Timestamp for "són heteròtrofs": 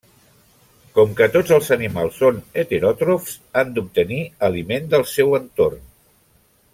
2.23-3.37